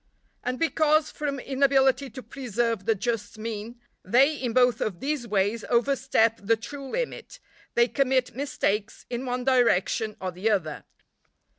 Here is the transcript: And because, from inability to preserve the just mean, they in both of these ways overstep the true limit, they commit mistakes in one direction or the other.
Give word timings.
And 0.43 0.57
because, 0.57 1.11
from 1.11 1.39
inability 1.39 2.09
to 2.09 2.23
preserve 2.23 2.87
the 2.87 2.95
just 2.95 3.37
mean, 3.37 3.79
they 4.03 4.33
in 4.35 4.51
both 4.51 4.81
of 4.81 4.99
these 4.99 5.27
ways 5.27 5.63
overstep 5.69 6.39
the 6.41 6.57
true 6.57 6.89
limit, 6.89 7.37
they 7.75 7.87
commit 7.87 8.35
mistakes 8.35 9.05
in 9.11 9.27
one 9.27 9.43
direction 9.43 10.17
or 10.19 10.31
the 10.31 10.49
other. 10.49 10.85